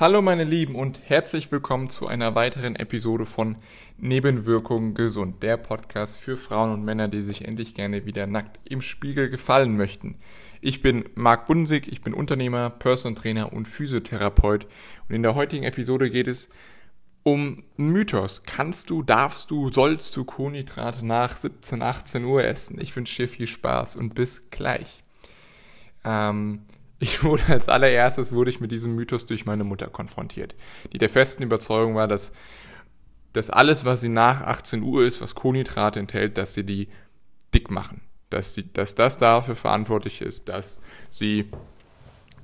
Hallo 0.00 0.22
meine 0.22 0.44
Lieben 0.44 0.76
und 0.76 1.02
herzlich 1.10 1.52
willkommen 1.52 1.90
zu 1.90 2.06
einer 2.06 2.34
weiteren 2.34 2.74
Episode 2.74 3.26
von 3.26 3.56
Nebenwirkungen 3.98 4.94
gesund, 4.94 5.42
der 5.42 5.58
Podcast 5.58 6.16
für 6.16 6.38
Frauen 6.38 6.72
und 6.72 6.86
Männer, 6.86 7.08
die 7.08 7.20
sich 7.20 7.44
endlich 7.44 7.74
gerne 7.74 8.06
wieder 8.06 8.26
nackt 8.26 8.60
im 8.64 8.80
Spiegel 8.80 9.28
gefallen 9.28 9.76
möchten. 9.76 10.16
Ich 10.62 10.80
bin 10.80 11.04
Marc 11.16 11.46
Bunsig, 11.46 11.86
ich 11.86 12.00
bin 12.00 12.14
Unternehmer, 12.14 12.70
Personal 12.70 13.14
Trainer 13.14 13.52
und 13.52 13.68
Physiotherapeut 13.68 14.66
und 15.06 15.14
in 15.14 15.22
der 15.22 15.34
heutigen 15.34 15.64
Episode 15.64 16.08
geht 16.08 16.28
es 16.28 16.48
um 17.22 17.62
Mythos. 17.76 18.42
Kannst 18.46 18.88
du, 18.88 19.02
darfst 19.02 19.50
du, 19.50 19.68
sollst 19.68 20.16
du 20.16 20.24
Kohlenhydrate 20.24 21.04
nach 21.04 21.36
17, 21.36 21.82
18 21.82 22.24
Uhr 22.24 22.42
essen? 22.42 22.80
Ich 22.80 22.96
wünsche 22.96 23.24
dir 23.24 23.28
viel 23.28 23.46
Spaß 23.46 23.96
und 23.96 24.14
bis 24.14 24.48
gleich. 24.48 25.02
Ähm, 26.06 26.62
ich 27.00 27.24
wurde 27.24 27.44
als 27.48 27.68
allererstes 27.68 28.30
wurde 28.30 28.50
ich 28.50 28.60
mit 28.60 28.70
diesem 28.70 28.94
Mythos 28.94 29.26
durch 29.26 29.46
meine 29.46 29.64
Mutter 29.64 29.88
konfrontiert, 29.88 30.54
die 30.92 30.98
der 30.98 31.08
festen 31.08 31.42
Überzeugung 31.42 31.94
war, 31.94 32.06
dass, 32.06 32.32
dass 33.32 33.50
alles, 33.50 33.84
was 33.84 34.02
sie 34.02 34.08
nach 34.08 34.42
18 34.42 34.82
Uhr 34.82 35.04
ist, 35.04 35.20
was 35.20 35.34
Kohlenhydrate 35.34 35.98
enthält, 35.98 36.38
dass 36.38 36.54
sie 36.54 36.64
die 36.64 36.88
dick 37.54 37.70
machen. 37.70 38.02
Dass, 38.28 38.54
sie, 38.54 38.72
dass 38.72 38.94
das 38.94 39.18
dafür 39.18 39.56
verantwortlich 39.56 40.20
ist, 40.20 40.48
dass 40.48 40.80
sie 41.10 41.50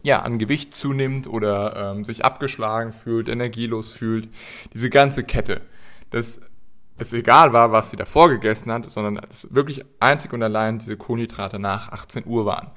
ja, 0.02 0.22
an 0.22 0.38
Gewicht 0.38 0.74
zunimmt 0.74 1.26
oder 1.26 1.92
ähm, 1.92 2.04
sich 2.04 2.24
abgeschlagen 2.24 2.92
fühlt, 2.92 3.28
energielos 3.28 3.92
fühlt. 3.92 4.28
Diese 4.72 4.88
ganze 4.88 5.22
Kette. 5.22 5.60
Das 6.10 6.40
es 6.98 7.12
egal 7.12 7.52
war, 7.52 7.72
was 7.72 7.90
sie 7.90 7.96
davor 7.96 8.30
gegessen 8.30 8.72
hat, 8.72 8.90
sondern 8.90 9.22
es 9.30 9.52
wirklich 9.54 9.84
einzig 10.00 10.32
und 10.32 10.42
allein 10.42 10.78
diese 10.78 10.96
Kohlenhydrate 10.96 11.58
nach 11.58 11.92
18 11.92 12.26
Uhr 12.26 12.46
waren. 12.46 12.70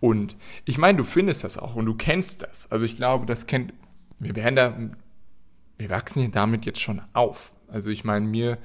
Und 0.00 0.36
ich 0.64 0.78
meine, 0.78 0.98
du 0.98 1.04
findest 1.04 1.44
das 1.44 1.58
auch 1.58 1.74
und 1.74 1.86
du 1.86 1.94
kennst 1.94 2.42
das. 2.42 2.70
Also 2.70 2.84
ich 2.84 2.96
glaube, 2.96 3.26
das 3.26 3.46
kennt, 3.46 3.72
wir 4.18 4.36
werden 4.36 4.56
da, 4.56 4.74
wir 5.78 5.90
wachsen 5.90 6.22
hier 6.22 6.30
damit 6.30 6.66
jetzt 6.66 6.80
schon 6.80 7.02
auf. 7.12 7.52
Also 7.68 7.90
ich 7.90 8.04
meine, 8.04 8.26
mir, 8.26 8.58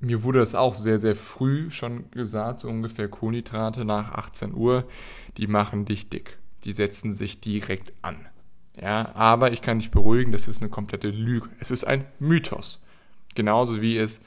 mir 0.00 0.24
wurde 0.24 0.40
das 0.40 0.56
auch 0.56 0.74
sehr, 0.74 0.98
sehr 0.98 1.14
früh 1.14 1.70
schon 1.70 2.10
gesagt, 2.10 2.60
so 2.60 2.68
ungefähr 2.68 3.08
Kohlenhydrate 3.08 3.84
nach 3.84 4.12
18 4.12 4.54
Uhr, 4.54 4.88
die 5.36 5.46
machen 5.46 5.84
dich 5.84 6.08
dick. 6.08 6.38
Die 6.64 6.72
setzen 6.72 7.12
sich 7.12 7.40
direkt 7.40 7.92
an. 8.02 8.26
Ja, 8.80 9.14
aber 9.14 9.52
ich 9.52 9.62
kann 9.62 9.78
dich 9.78 9.90
beruhigen, 9.90 10.32
das 10.32 10.48
ist 10.48 10.60
eine 10.60 10.70
komplette 10.70 11.10
Lüge. 11.10 11.48
Es 11.60 11.70
ist 11.70 11.84
ein 11.84 12.04
Mythos. 12.18 12.80
Genauso 13.38 13.80
wie 13.80 13.96
es 13.96 14.20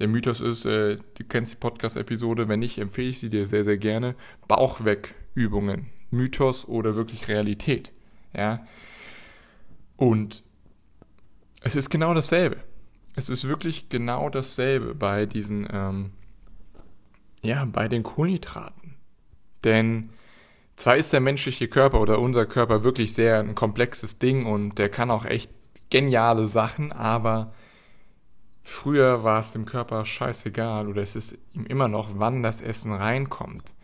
der 0.00 0.06
Mythos 0.06 0.42
ist, 0.42 0.66
äh, 0.66 0.96
du 0.96 1.24
kennst 1.26 1.54
die 1.54 1.56
Podcast-Episode, 1.56 2.46
wenn 2.46 2.60
nicht, 2.60 2.76
empfehle 2.76 3.08
ich 3.08 3.18
sie 3.18 3.30
dir 3.30 3.46
sehr, 3.46 3.64
sehr 3.64 3.78
gerne. 3.78 4.16
Bauchwegübungen. 4.48 5.86
Mythos 6.10 6.68
oder 6.68 6.94
wirklich 6.94 7.26
Realität. 7.28 7.90
Ja. 8.36 8.66
Und 9.96 10.42
es 11.62 11.74
ist 11.74 11.88
genau 11.88 12.12
dasselbe. 12.12 12.58
Es 13.16 13.30
ist 13.30 13.48
wirklich 13.48 13.88
genau 13.88 14.28
dasselbe 14.28 14.94
bei 14.94 15.24
diesen, 15.24 15.66
ähm, 15.72 16.10
ja, 17.40 17.64
bei 17.64 17.88
den 17.88 18.02
Kohlenhydraten. 18.02 18.96
Denn 19.64 20.10
zwar 20.76 20.98
ist 20.98 21.14
der 21.14 21.20
menschliche 21.20 21.66
Körper 21.66 21.98
oder 21.98 22.18
unser 22.18 22.44
Körper 22.44 22.84
wirklich 22.84 23.14
sehr 23.14 23.38
ein 23.38 23.54
komplexes 23.54 24.18
Ding 24.18 24.44
und 24.44 24.76
der 24.76 24.90
kann 24.90 25.10
auch 25.10 25.24
echt 25.24 25.50
geniale 25.88 26.46
Sachen, 26.46 26.92
aber 26.92 27.54
Früher 28.62 29.24
war 29.24 29.40
es 29.40 29.52
dem 29.52 29.64
Körper 29.64 30.04
scheißegal 30.04 30.88
oder 30.88 31.02
es 31.02 31.16
ist 31.16 31.38
ihm 31.52 31.66
immer 31.66 31.88
noch, 31.88 32.10
wann 32.14 32.42
das 32.42 32.60
Essen 32.60 32.92
reinkommt. 32.92 33.74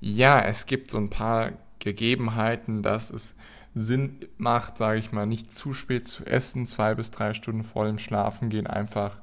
Ja, 0.00 0.40
es 0.40 0.66
gibt 0.66 0.90
so 0.90 0.98
ein 0.98 1.10
paar 1.10 1.52
Gegebenheiten, 1.78 2.82
dass 2.82 3.10
es 3.10 3.34
Sinn 3.74 4.26
macht, 4.38 4.78
sage 4.78 4.98
ich 4.98 5.12
mal, 5.12 5.26
nicht 5.26 5.52
zu 5.52 5.72
spät 5.72 6.06
zu 6.06 6.24
essen, 6.24 6.66
zwei 6.66 6.94
bis 6.94 7.10
drei 7.10 7.34
Stunden 7.34 7.64
vor 7.64 7.86
dem 7.86 7.98
Schlafen 7.98 8.48
gehen, 8.48 8.66
einfach 8.66 9.18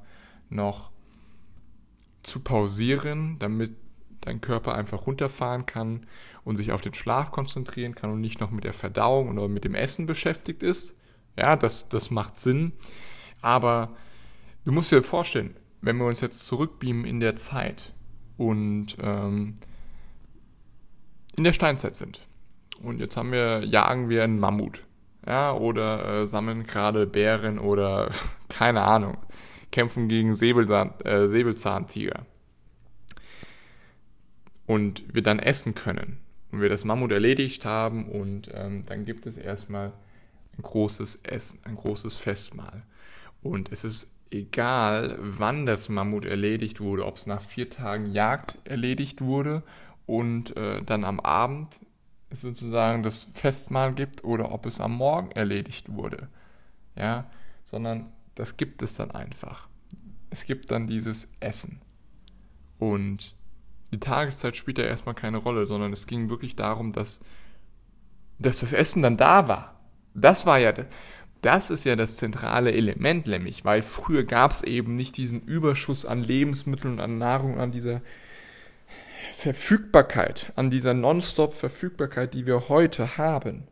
noch 0.50 0.92
zu 2.23 2.42
pausieren, 2.42 3.38
damit 3.39 3.76
dein 4.22 4.42
Körper 4.42 4.76
einfach 4.76 5.08
runterfahren 5.08 5.66
kann 5.66 6.05
und 6.43 6.55
sich 6.55 6.72
auf 6.72 6.82
den 6.82 6.93
Schlaf 6.93 7.32
konzentrieren 7.32 7.95
kann 7.95 8.11
und 8.11 8.22
nicht 8.22 8.39
noch 8.39 8.52
mit 8.52 8.64
der 8.64 8.73
Verdauung 8.73 9.30
oder 9.30 9.48
mit 9.48 9.64
dem 9.64 9.76
Essen 9.76 10.05
beschäftigt 10.05 10.64
ist. 10.64 10.95
Ja, 11.38 11.55
das, 11.55 11.89
das 11.89 12.11
macht 12.11 12.38
Sinn. 12.38 12.73
Aber 13.42 13.95
Du 14.64 14.72
musst 14.72 14.92
dir 14.92 15.02
vorstellen, 15.02 15.55
wenn 15.82 15.98
wir 15.98 16.05
uns 16.05 16.22
jetzt 16.22 16.45
zurückbeamen 16.45 17.05
in 17.05 17.20
der 17.20 17.36
Zeit 17.36 17.94
und 18.38 18.95
ähm, 19.02 19.55
in 21.36 21.44
der 21.44 21.54
Steinzeit 21.54 21.95
sind 21.95 22.27
und 22.83 22.99
jetzt 22.99 23.17
haben 23.17 23.32
wir, 23.32 23.66
jagen 23.66 24.10
wir 24.10 24.23
einen 24.23 24.39
Mammut, 24.39 24.83
ja, 25.26 25.52
oder 25.54 26.22
äh, 26.22 26.27
sammeln 26.27 26.64
gerade 26.64 27.08
Bären 27.08 27.58
oder 27.58 28.11
keine 28.49 28.83
Ahnung, 28.83 29.17
kämpfen 29.72 30.08
gegen 30.08 30.36
Säbelzahn, 30.36 30.93
äh, 31.05 31.28
Säbelzahntiger 31.28 32.28
und 34.67 35.04
wir 35.11 35.23
dann 35.23 35.39
essen 35.39 35.73
können 35.73 36.20
und 36.52 36.61
wir 36.61 36.70
das 36.70 36.86
Mammut 36.86 37.11
erledigt 37.11 37.66
haben 37.66 38.08
und 38.08 38.52
ähm, 38.54 38.83
dann 38.86 39.05
gibt 39.05 39.26
es 39.26 39.38
erstmal 39.38 39.92
ein 40.55 40.61
großes 40.61 41.22
Essen, 41.23 41.58
ein 41.64 41.76
großes 41.76 42.17
Festmahl. 42.17 42.83
Und 43.42 43.72
es 43.72 43.83
ist 43.83 44.11
egal, 44.31 45.17
wann 45.19 45.65
das 45.65 45.89
Mammut 45.89 46.25
erledigt 46.25 46.80
wurde, 46.80 47.05
ob 47.05 47.17
es 47.17 47.27
nach 47.27 47.42
vier 47.42 47.69
Tagen 47.69 48.11
Jagd 48.11 48.58
erledigt 48.64 49.21
wurde 49.21 49.64
und 50.05 50.55
äh, 50.58 50.81
dann 50.81 51.03
am 51.03 51.19
Abend 51.19 51.80
sozusagen 52.31 53.03
das 53.03 53.25
Festmahl 53.33 53.93
gibt 53.93 54.23
oder 54.23 54.52
ob 54.52 54.65
es 54.65 54.80
am 54.80 54.93
Morgen 54.93 55.31
erledigt 55.31 55.93
wurde. 55.93 56.30
Ja, 56.95 57.30
sondern 57.65 58.11
das 58.36 58.58
gibt 58.58 58.81
es 58.81 58.95
dann 58.95 59.11
einfach. 59.11 59.67
Es 60.30 60.45
gibt 60.45 60.71
dann 60.71 60.87
dieses 60.87 61.30
Essen. 61.39 61.81
Und 62.80 63.36
die 63.93 63.99
Tageszeit 63.99 64.55
spielt 64.55 64.77
ja 64.77 64.86
erstmal 64.86 65.15
keine 65.15 65.37
Rolle, 65.37 65.65
sondern 65.65 65.92
es 65.92 66.08
ging 66.08 66.30
wirklich 66.30 66.55
darum, 66.55 66.93
dass, 66.93 67.19
dass 68.39 68.61
das 68.61 68.71
Essen 68.71 69.02
dann 69.02 69.17
da 69.17 69.48
war. 69.48 69.80
Das 70.13 70.45
war 70.45 70.58
ja, 70.58 70.73
das 71.42 71.70
ist 71.70 71.86
ja 71.86 71.96
das 71.96 72.18
zentrale 72.18 72.72
Element, 72.72 73.28
nämlich, 73.28 73.66
weil 73.66 73.82
früher 73.82 74.24
gab 74.24 74.52
es 74.52 74.64
eben 74.64 74.96
nicht 74.96 75.18
diesen 75.18 75.42
Überschuss 75.42 76.06
an 76.06 76.24
Lebensmitteln, 76.24 77.00
an 77.00 77.18
Nahrung, 77.18 77.60
an 77.60 77.72
dieser 77.72 78.02
Verfügbarkeit, 79.34 80.52
an 80.56 80.70
dieser 80.70 80.94
Nonstop-Verfügbarkeit, 80.94 82.34
die 82.34 82.46
wir 82.46 82.70
heute 82.70 83.18
haben. 83.18 83.64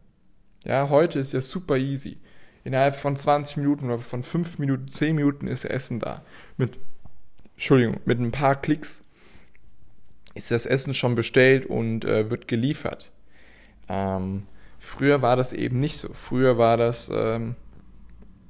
Ja, 0.65 0.89
heute 0.89 1.19
ist 1.19 1.33
ja 1.33 1.41
super 1.41 1.77
easy. 1.77 2.17
Innerhalb 2.63 2.95
von 2.95 3.15
20 3.15 3.57
Minuten 3.57 3.89
oder 3.89 4.01
von 4.01 4.23
5 4.23 4.59
Minuten, 4.59 4.87
10 4.87 5.15
Minuten 5.15 5.47
ist 5.47 5.63
Essen 5.63 5.99
da. 5.99 6.23
Mit, 6.57 6.77
Entschuldigung, 7.55 7.99
mit 8.05 8.19
ein 8.19 8.31
paar 8.31 8.59
Klicks 8.59 9.03
ist 10.33 10.51
das 10.51 10.65
Essen 10.65 10.93
schon 10.93 11.15
bestellt 11.15 11.65
und 11.65 12.05
äh, 12.05 12.29
wird 12.29 12.47
geliefert. 12.47 13.11
Ähm, 13.87 14.43
Früher 14.79 15.21
war 15.21 15.35
das 15.35 15.53
eben 15.53 15.79
nicht 15.79 15.99
so. 15.99 16.09
Früher 16.13 16.57
war 16.57 16.77
das 16.77 17.11
ähm, 17.13 17.55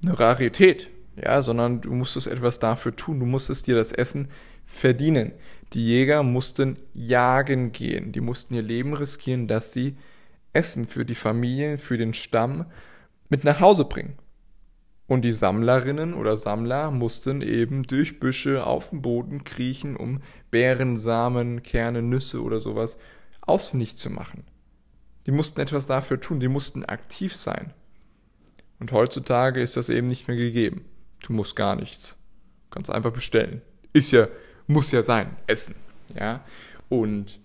eine 0.04 0.18
Rarität, 0.18 0.90
ja, 1.22 1.42
sondern 1.42 1.82
du 1.82 1.92
musstest 1.92 2.28
etwas 2.28 2.60
dafür 2.60 2.96
tun. 2.96 3.20
Du 3.20 3.26
musstest 3.26 3.68
dir 3.68 3.76
das 3.76 3.92
Essen 3.92 4.30
verdienen. 4.66 5.34
Die 5.74 5.86
Jäger 5.86 6.24
mussten 6.24 6.78
jagen 6.94 7.72
gehen. 7.72 8.12
Die 8.12 8.22
mussten 8.22 8.54
ihr 8.54 8.62
Leben 8.62 8.94
riskieren, 8.94 9.48
dass 9.48 9.74
sie 9.74 9.98
Essen 10.54 10.88
für 10.88 11.06
die 11.06 11.16
Familien, 11.16 11.78
für 11.78 11.98
den 11.98 12.14
Stamm 12.14 12.66
mit 13.30 13.44
nach 13.44 13.60
Hause 13.60 13.86
bringen. 13.86 14.16
Und 15.08 15.24
die 15.24 15.32
Sammlerinnen 15.32 16.14
oder 16.14 16.38
Sammler 16.38 16.92
mussten 16.92 17.42
eben 17.42 17.84
durch 17.84 18.20
Büsche 18.20 18.66
auf 18.66 18.92
dem 18.92 19.02
Boden 19.02 19.44
kriechen, 19.44 19.96
um 19.96 20.22
Beeren, 20.52 20.98
Samen, 20.98 21.64
Kerne, 21.64 22.04
Nüsse 22.04 22.44
oder 22.44 22.60
sowas 22.60 23.00
ausfindig 23.42 23.98
zu 23.98 24.12
machen. 24.12 24.44
Die 25.30 25.36
mussten 25.36 25.62
etwas 25.62 25.86
dafür 25.86 26.20
tun, 26.20 26.40
die 26.40 26.48
mussten 26.48 26.86
aktiv 26.86 27.36
sein. 27.36 27.72
Und 28.80 28.92
heutzutage 28.92 29.62
ist 29.62 29.78
das 29.78 29.90
eben 29.90 30.08
nicht 30.08 30.28
mehr 30.28 30.36
gegeben. 30.36 30.86
Du 31.20 31.34
musst 31.34 31.56
gar 31.56 31.76
nichts. 31.76 32.18
Du 32.64 32.70
kannst 32.72 32.90
einfach 32.90 33.14
bestellen. 33.14 33.62
Ist 33.94 34.10
ja, 34.10 34.28
muss 34.66 34.92
ja 34.92 35.04
sein, 35.04 35.36
essen. 35.46 35.76
Ja. 36.20 36.44
Und 36.90 37.40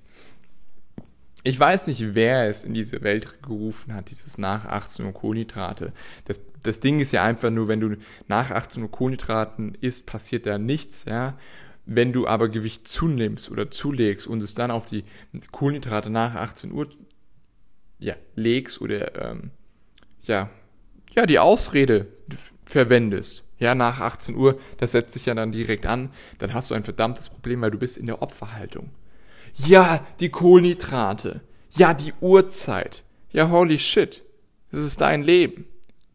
ich 1.43 1.61
weiß 1.61 1.87
nicht, 1.88 2.14
wer 2.14 2.49
es 2.49 2.64
in 2.64 2.73
diese 2.73 3.03
Welt 3.03 3.43
gerufen 3.43 3.93
hat, 3.93 4.08
dieses 4.08 4.38
nach 4.38 4.64
18 4.64 5.05
Uhr 5.05 5.12
Kohlenhydrate. 5.12 5.93
Das, 6.25 6.41
das 6.62 6.81
Ding 6.81 7.00
ist 7.00 7.12
ja 7.12 7.23
einfach 7.23 7.50
nur, 7.50 7.69
wenn 7.69 7.81
du 7.81 7.97
nach 8.29 8.50
18 8.50 8.82
Uhr 8.82 8.91
Kohlenhydraten 8.91 9.76
isst, 9.82 10.06
passiert 10.06 10.47
da 10.47 10.56
nichts, 10.56 11.05
ja. 11.05 11.37
Wenn 11.85 12.14
du 12.14 12.26
aber 12.26 12.49
Gewicht 12.49 12.88
zunimmst 12.88 13.50
oder 13.50 13.70
zulegst 13.70 14.26
und 14.26 14.43
es 14.43 14.55
dann 14.55 14.70
auf 14.70 14.87
die 14.87 15.05
Kohlenhydrate 15.53 16.08
nach 16.08 16.35
18 16.35 16.73
Uhr 16.73 16.88
ja, 18.05 18.17
legst 18.35 18.81
oder 18.81 19.31
ähm, 19.31 19.51
ja, 20.23 20.51
ja, 21.15 21.27
die 21.27 21.39
Ausrede 21.39 22.06
verwendest, 22.67 23.47
ja, 23.59 23.75
nach 23.75 24.01
18 24.01 24.37
Uhr, 24.37 24.59
das 24.79 24.93
setzt 24.93 25.15
sich 25.15 25.27
ja 25.27 25.35
dann 25.35 25.53
direkt 25.53 25.87
an, 25.87 26.11
dann 26.39 26.53
hast 26.53 26.71
du 26.71 26.75
ein 26.75 26.85
verdammtes 26.85 27.31
Problem, 27.31 27.62
weil 27.62 27.71
du 27.71 27.79
bist 27.79 27.97
in 27.97 28.06
der 28.06 28.21
Opferhaltung. 28.21 28.91
Ja, 29.55 30.05
die 30.21 30.29
Kohlenhydrate. 30.29 31.41
Ja, 31.71 31.95
die 31.95 32.12
Uhrzeit. 32.21 33.05
Ja, 33.31 33.51
holy 33.51 33.79
shit. 33.79 34.23
Das 34.71 34.83
ist 34.83 35.01
dein 35.01 35.23
Leben. 35.23 35.67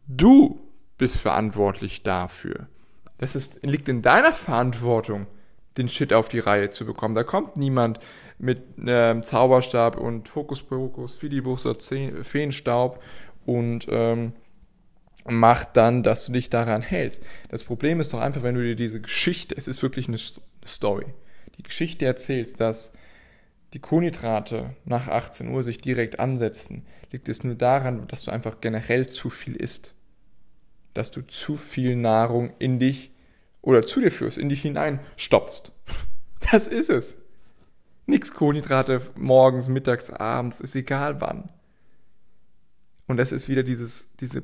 Du 0.06 0.60
bist 0.98 1.16
verantwortlich 1.16 2.02
dafür. 2.02 2.68
Das 3.18 3.34
ist, 3.34 3.64
liegt 3.64 3.88
in 3.88 4.02
deiner 4.02 4.32
Verantwortung, 4.32 5.26
den 5.76 5.88
Shit 5.88 6.12
auf 6.12 6.28
die 6.28 6.38
Reihe 6.38 6.70
zu 6.70 6.84
bekommen. 6.84 7.14
Da 7.14 7.22
kommt 7.22 7.56
niemand 7.56 7.98
mit 8.40 8.62
ähm, 8.84 9.22
Zauberstab 9.22 9.98
und 9.98 10.34
Hokuspokus, 10.34 11.14
Filibuster, 11.14 11.76
Feenstaub 12.22 13.02
und 13.46 13.86
ähm, 13.90 14.32
macht 15.26 15.76
dann, 15.76 16.02
dass 16.02 16.26
du 16.26 16.32
dich 16.32 16.50
daran 16.50 16.82
hältst. 16.82 17.22
Das 17.50 17.64
Problem 17.64 18.00
ist 18.00 18.12
doch 18.12 18.20
einfach, 18.20 18.42
wenn 18.42 18.54
du 18.54 18.62
dir 18.62 18.76
diese 18.76 19.00
Geschichte, 19.00 19.54
es 19.56 19.68
ist 19.68 19.82
wirklich 19.82 20.08
eine 20.08 20.18
Story, 20.66 21.06
die 21.58 21.62
Geschichte 21.62 22.06
erzählst, 22.06 22.60
dass 22.60 22.92
die 23.74 23.78
Kohlenhydrate 23.78 24.74
nach 24.84 25.08
18 25.08 25.48
Uhr 25.48 25.62
sich 25.62 25.78
direkt 25.78 26.18
ansetzen, 26.18 26.86
liegt 27.12 27.28
es 27.28 27.44
nur 27.44 27.54
daran, 27.54 28.08
dass 28.08 28.24
du 28.24 28.32
einfach 28.32 28.60
generell 28.60 29.08
zu 29.08 29.30
viel 29.30 29.54
isst 29.54 29.94
dass 30.94 31.10
du 31.10 31.22
zu 31.22 31.56
viel 31.56 31.96
Nahrung 31.96 32.52
in 32.58 32.78
dich 32.78 33.12
oder 33.62 33.82
zu 33.82 34.00
dir 34.00 34.10
führst, 34.10 34.38
in 34.38 34.48
dich 34.48 34.62
hinein 34.62 35.00
stopfst. 35.16 35.72
Das 36.50 36.66
ist 36.66 36.88
es. 36.88 37.18
Nix 38.10 38.34
Kohlenhydrate 38.34 39.02
morgens, 39.14 39.68
mittags, 39.68 40.10
abends, 40.10 40.60
ist 40.60 40.74
egal 40.74 41.20
wann. 41.20 41.48
Und 43.06 43.18
das 43.18 43.30
ist 43.30 43.48
wieder 43.48 43.62
dieses, 43.62 44.08
diese 44.18 44.42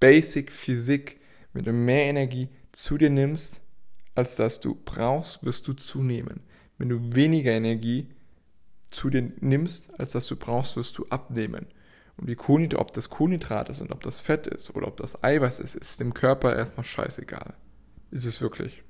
Basic 0.00 0.50
Physik. 0.50 1.20
Wenn 1.52 1.64
du 1.64 1.72
mehr 1.72 2.04
Energie 2.04 2.48
zu 2.72 2.96
dir 2.96 3.10
nimmst, 3.10 3.60
als 4.14 4.36
dass 4.36 4.58
du 4.58 4.74
brauchst, 4.74 5.44
wirst 5.44 5.68
du 5.68 5.74
zunehmen. 5.74 6.40
Wenn 6.78 6.88
du 6.88 7.14
weniger 7.14 7.52
Energie 7.52 8.08
zu 8.90 9.10
dir 9.10 9.30
nimmst, 9.40 9.98
als 10.00 10.12
dass 10.12 10.26
du 10.26 10.36
brauchst, 10.36 10.76
wirst 10.76 10.96
du 10.96 11.06
abnehmen. 11.10 11.66
Und 12.16 12.28
die 12.28 12.36
Kohlenhydrate, 12.36 12.80
ob 12.80 12.92
das 12.94 13.10
Kohlenhydrate 13.10 13.74
sind, 13.74 13.92
ob 13.92 14.02
das 14.02 14.18
Fett 14.20 14.46
ist 14.46 14.74
oder 14.74 14.86
ob 14.88 14.96
das 14.96 15.22
Eiweiß 15.22 15.58
ist, 15.58 15.74
ist 15.74 16.00
dem 16.00 16.14
Körper 16.14 16.56
erstmal 16.56 16.84
scheißegal. 16.84 17.54
Ist 18.10 18.24
es 18.24 18.40
wirklich. 18.40 18.82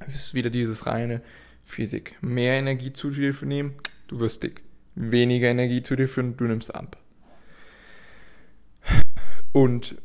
Es 0.00 0.16
ist 0.16 0.34
wieder 0.34 0.50
dieses 0.50 0.86
reine 0.86 1.22
Physik. 1.68 2.16
Mehr 2.22 2.54
Energie 2.54 2.92
zu 2.92 3.10
dir 3.10 3.34
nehmen, 3.42 3.74
du 4.08 4.18
wirst 4.20 4.42
dick. 4.42 4.62
Weniger 4.94 5.48
Energie 5.48 5.82
zu 5.82 5.94
dir 5.94 6.08
führen, 6.08 6.36
du 6.36 6.44
nimmst 6.44 6.74
ab. 6.74 6.96
Und 9.52 9.96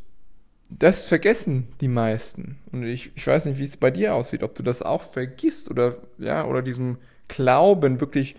das 0.69 1.06
vergessen 1.06 1.69
die 1.80 1.88
meisten. 1.88 2.60
Und 2.71 2.83
ich, 2.83 3.12
ich 3.15 3.25
weiß 3.25 3.45
nicht, 3.45 3.57
wie 3.60 3.63
es 3.63 3.77
bei 3.77 3.92
dir 3.92 4.13
aussieht, 4.13 4.44
ob 4.44 4.56
du 4.56 4.62
das 4.62 4.81
auch 4.81 5.01
vergisst 5.01 5.71
oder, 5.71 5.98
ja, 6.18 6.45
oder 6.45 6.62
diesem 6.62 6.98
Glauben 7.30 8.01
wirklich, 8.01 8.36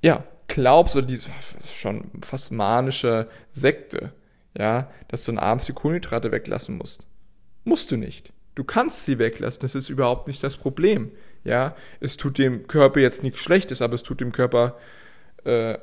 ja, 0.00 0.24
glaubst, 0.48 0.96
oder 0.96 1.06
diese 1.06 1.30
schon 1.66 2.10
fast 2.22 2.52
manische 2.52 3.28
Sekte, 3.50 4.12
ja, 4.56 4.90
dass 5.08 5.24
du 5.24 5.32
dann 5.32 5.38
abends 5.38 5.66
die 5.66 5.72
Kohlenhydrate 5.72 6.32
weglassen 6.32 6.78
musst. 6.78 7.06
Musst 7.64 7.90
du 7.90 7.96
nicht. 7.96 8.32
Du 8.54 8.64
kannst 8.64 9.04
sie 9.04 9.18
weglassen, 9.18 9.60
das 9.60 9.74
ist 9.74 9.90
überhaupt 9.90 10.26
nicht 10.26 10.42
das 10.42 10.56
Problem. 10.56 11.12
Ja, 11.44 11.74
es 12.00 12.16
tut 12.16 12.38
dem 12.38 12.66
Körper 12.66 13.00
jetzt 13.00 13.22
nichts 13.22 13.40
Schlechtes, 13.40 13.80
aber 13.82 13.94
es 13.94 14.02
tut 14.02 14.20
dem 14.20 14.32
Körper, 14.32 14.78
äh, 15.44 15.78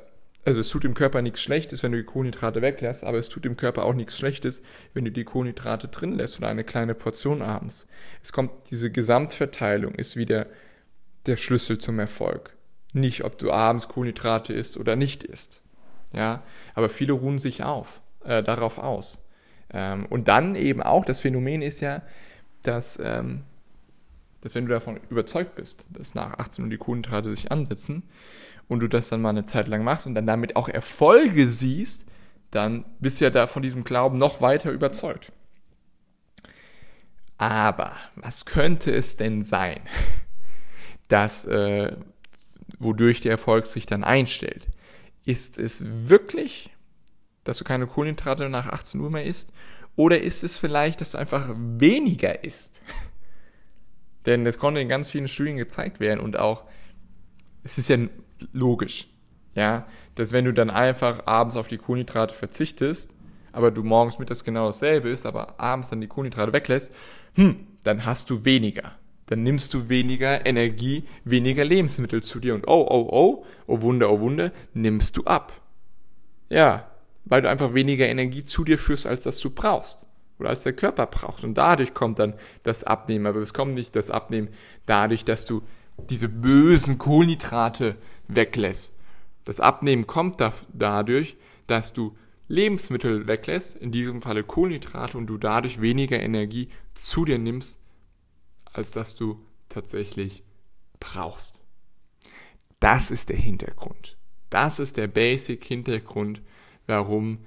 also 0.45 0.61
es 0.61 0.69
tut 0.69 0.83
dem 0.83 0.93
Körper 0.93 1.21
nichts 1.21 1.41
Schlechtes, 1.41 1.83
wenn 1.83 1.91
du 1.91 1.97
die 1.97 2.03
Kohlenhydrate 2.03 2.61
weglässt, 2.61 3.03
aber 3.03 3.17
es 3.17 3.27
tut 3.27 3.43
dem 3.43 3.57
Körper 3.57 3.83
auch 3.83 3.93
nichts 3.93 4.17
Schlechtes, 4.17 4.61
wenn 4.93 5.03
du 5.03 5.11
die 5.11 5.23
Kohlenhydrate 5.23 5.87
drin 5.87 6.13
lässt 6.13 6.37
oder 6.37 6.47
eine 6.47 6.63
kleine 6.63 6.93
Portion 6.93 7.41
abends. 7.41 7.87
Es 8.23 8.31
kommt, 8.31 8.51
diese 8.69 8.91
Gesamtverteilung 8.91 9.95
ist 9.95 10.15
wieder 10.15 10.47
der 11.25 11.37
Schlüssel 11.37 11.79
zum 11.79 11.99
Erfolg 11.99 12.57
nicht, 12.93 13.23
ob 13.23 13.37
du 13.37 13.51
abends 13.51 13.87
Kohlenhydrate 13.87 14.53
isst 14.53 14.77
oder 14.77 14.95
nicht 14.95 15.23
isst. 15.23 15.61
Ja, 16.13 16.43
aber 16.73 16.89
viele 16.89 17.13
ruhen 17.13 17.39
sich 17.39 17.63
auf, 17.63 18.01
äh, 18.23 18.43
darauf 18.43 18.77
aus. 18.77 19.29
Ähm, 19.71 20.05
und 20.05 20.27
dann 20.27 20.55
eben 20.55 20.81
auch, 20.81 21.05
das 21.05 21.19
Phänomen 21.19 21.61
ist 21.61 21.81
ja, 21.81 22.01
dass, 22.63 22.99
ähm, 23.03 23.43
dass 24.41 24.55
wenn 24.55 24.65
du 24.65 24.73
davon 24.73 24.99
überzeugt 25.09 25.55
bist, 25.55 25.85
dass 25.89 26.15
nach 26.15 26.37
18 26.39 26.65
Uhr 26.65 26.69
die 26.69 26.77
Kohlenhydrate 26.77 27.29
sich 27.29 27.51
ansetzen 27.51 28.03
und 28.67 28.79
du 28.79 28.87
das 28.87 29.09
dann 29.09 29.21
mal 29.21 29.29
eine 29.29 29.45
Zeit 29.45 29.67
lang 29.67 29.83
machst 29.83 30.05
und 30.05 30.15
dann 30.15 30.27
damit 30.27 30.55
auch 30.55 30.69
Erfolge 30.69 31.47
siehst, 31.47 32.05
dann 32.51 32.85
bist 32.99 33.19
du 33.19 33.25
ja 33.25 33.31
da 33.31 33.47
von 33.47 33.61
diesem 33.61 33.83
Glauben 33.83 34.17
noch 34.17 34.41
weiter 34.41 34.71
überzeugt. 34.71 35.31
Aber 37.37 37.93
was 38.15 38.45
könnte 38.45 38.91
es 38.91 39.17
denn 39.17 39.43
sein, 39.43 39.81
dass 41.07 41.45
äh, 41.45 41.95
wodurch 42.79 43.21
der 43.21 43.31
Erfolg 43.31 43.65
sich 43.65 43.85
dann 43.85 44.03
einstellt. 44.03 44.67
Ist 45.25 45.57
es 45.57 45.83
wirklich, 45.85 46.71
dass 47.43 47.57
du 47.57 47.63
keine 47.63 47.87
Kohlenhydrate 47.87 48.49
nach 48.49 48.67
18 48.67 48.99
Uhr 48.99 49.09
mehr 49.09 49.25
isst? 49.25 49.51
Oder 49.95 50.21
ist 50.21 50.43
es 50.43 50.57
vielleicht, 50.57 51.01
dass 51.01 51.11
du 51.11 51.17
einfach 51.17 51.49
weniger 51.55 52.43
isst? 52.43 52.81
Denn 54.27 54.43
das 54.43 54.59
konnte 54.59 54.79
in 54.79 54.89
ganz 54.89 55.09
vielen 55.09 55.27
Studien 55.27 55.57
gezeigt 55.57 55.99
werden 55.99 56.19
und 56.19 56.37
auch, 56.37 56.65
es 57.63 57.79
ist 57.79 57.89
ja 57.89 57.97
logisch, 58.53 59.07
ja, 59.55 59.87
dass 60.13 60.31
wenn 60.31 60.45
du 60.45 60.53
dann 60.53 60.69
einfach 60.69 61.25
abends 61.25 61.57
auf 61.57 61.67
die 61.67 61.77
Kohlenhydrate 61.77 62.35
verzichtest, 62.35 63.15
aber 63.51 63.71
du 63.71 63.81
morgens 63.81 64.19
mittags 64.19 64.43
genau 64.43 64.67
dasselbe 64.67 65.09
isst, 65.09 65.25
aber 65.25 65.59
abends 65.59 65.89
dann 65.89 66.01
die 66.01 66.07
Kohlenhydrate 66.07 66.53
weglässt, 66.53 66.93
hm, 67.33 67.65
dann 67.83 68.05
hast 68.05 68.29
du 68.29 68.45
weniger 68.45 68.93
dann 69.27 69.43
nimmst 69.43 69.73
du 69.73 69.89
weniger 69.89 70.45
Energie, 70.45 71.03
weniger 71.25 71.65
Lebensmittel 71.65 72.23
zu 72.23 72.39
dir 72.39 72.55
und 72.55 72.65
oh, 72.67 72.87
oh, 72.89 73.09
oh, 73.11 73.45
oh 73.67 73.81
Wunder, 73.81 74.09
oh 74.09 74.21
Wunder, 74.21 74.51
nimmst 74.73 75.17
du 75.17 75.25
ab. 75.25 75.51
Ja, 76.49 76.89
weil 77.25 77.41
du 77.41 77.49
einfach 77.49 77.73
weniger 77.73 78.07
Energie 78.07 78.45
zu 78.45 78.63
dir 78.63 78.77
führst, 78.77 79.05
als 79.05 79.23
das 79.23 79.39
du 79.39 79.49
brauchst 79.49 80.06
oder 80.39 80.49
als 80.49 80.63
der 80.63 80.73
Körper 80.73 81.05
braucht. 81.05 81.43
Und 81.43 81.55
dadurch 81.55 81.93
kommt 81.93 82.19
dann 82.19 82.33
das 82.63 82.83
Abnehmen. 82.83 83.25
Aber 83.25 83.39
es 83.39 83.53
kommt 83.53 83.73
nicht 83.73 83.95
das 83.95 84.11
Abnehmen 84.11 84.49
dadurch, 84.85 85.25
dass 85.25 85.45
du 85.45 85.61
diese 86.09 86.29
bösen 86.29 86.97
Kohlenhydrate 86.97 87.95
weglässt. 88.27 88.93
Das 89.45 89.59
Abnehmen 89.59 90.05
kommt 90.07 90.39
da, 90.41 90.53
dadurch, 90.73 91.37
dass 91.65 91.93
du 91.93 92.15
Lebensmittel 92.47 93.27
weglässt, 93.27 93.75
in 93.75 93.91
diesem 93.91 94.21
Falle 94.21 94.43
Kohlenhydrate, 94.43 95.17
und 95.17 95.27
du 95.27 95.37
dadurch 95.37 95.81
weniger 95.81 96.19
Energie 96.19 96.69
zu 96.93 97.25
dir 97.25 97.39
nimmst, 97.39 97.79
als 98.71 98.91
dass 98.91 99.15
du 99.15 99.43
tatsächlich 99.69 100.43
brauchst. 100.99 101.63
Das 102.79 103.11
ist 103.11 103.29
der 103.29 103.37
Hintergrund. 103.37 104.17
Das 104.49 104.79
ist 104.79 104.97
der 104.97 105.07
Basic-Hintergrund, 105.07 106.41
warum 106.85 107.39